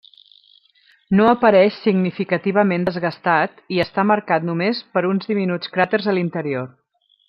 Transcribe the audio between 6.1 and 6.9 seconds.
a l'interior.